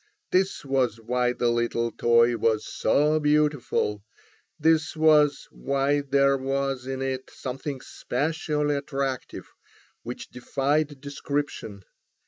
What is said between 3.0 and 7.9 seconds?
beautiful, this was why there was in it something